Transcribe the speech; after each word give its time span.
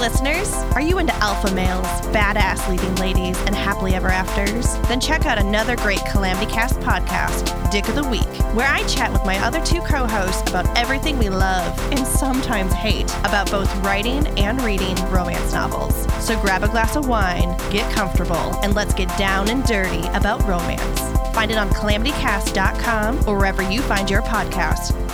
listeners. 0.00 0.50
Are 0.74 0.80
you 0.80 0.98
into 0.98 1.14
alpha 1.16 1.54
males, 1.54 1.86
badass 2.08 2.66
leading 2.68 2.94
ladies, 2.96 3.38
and 3.42 3.54
happily 3.54 3.94
ever 3.94 4.08
afters? 4.08 4.78
Then 4.88 4.98
check 4.98 5.26
out 5.26 5.38
another 5.38 5.76
great 5.76 6.00
Calamity 6.10 6.50
Cast 6.50 6.80
podcast, 6.80 7.70
Dick 7.70 7.86
of 7.86 7.94
the 7.94 8.08
Week, 8.08 8.26
where 8.54 8.66
I 8.66 8.82
chat 8.84 9.12
with 9.12 9.24
my 9.26 9.38
other 9.44 9.62
two 9.64 9.80
co 9.82 10.06
hosts 10.06 10.48
about 10.48 10.66
everything 10.76 11.18
we 11.18 11.28
love 11.28 11.78
and 11.92 12.06
sometimes 12.06 12.72
hate 12.72 13.10
about 13.24 13.50
both 13.50 13.72
writing 13.84 14.26
and 14.38 14.60
reading 14.62 14.96
romance 15.10 15.52
novels. 15.52 15.94
So 16.24 16.40
grab 16.40 16.64
a 16.64 16.68
glass 16.68 16.96
of 16.96 17.06
wine, 17.06 17.56
get 17.70 17.92
comfortable, 17.92 18.58
and 18.62 18.74
let's 18.74 18.94
get 18.94 19.14
down 19.18 19.50
and 19.50 19.62
dirty 19.64 20.06
about 20.08 20.42
romance. 20.48 21.00
Find 21.34 21.50
it 21.50 21.58
on 21.58 21.68
calamitycast.com 21.70 23.28
or 23.28 23.36
wherever 23.36 23.62
you 23.70 23.82
find 23.82 24.10
your 24.10 24.22
podcast. 24.22 25.09